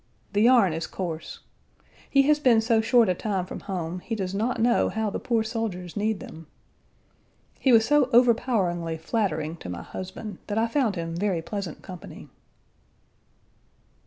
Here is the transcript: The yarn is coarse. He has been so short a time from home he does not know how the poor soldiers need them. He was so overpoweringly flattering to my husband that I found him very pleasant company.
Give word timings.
The 0.33 0.41
yarn 0.41 0.73
is 0.73 0.87
coarse. 0.87 1.41
He 2.09 2.23
has 2.23 2.39
been 2.39 2.59
so 2.59 2.81
short 2.81 3.07
a 3.07 3.13
time 3.13 3.45
from 3.45 3.59
home 3.59 3.99
he 3.99 4.15
does 4.15 4.33
not 4.33 4.59
know 4.59 4.89
how 4.89 5.11
the 5.11 5.19
poor 5.19 5.43
soldiers 5.43 5.95
need 5.95 6.19
them. 6.19 6.47
He 7.59 7.71
was 7.71 7.85
so 7.85 8.09
overpoweringly 8.11 8.97
flattering 8.97 9.57
to 9.57 9.69
my 9.69 9.83
husband 9.83 10.39
that 10.47 10.57
I 10.57 10.65
found 10.65 10.95
him 10.95 11.15
very 11.15 11.43
pleasant 11.43 11.83
company. 11.83 12.29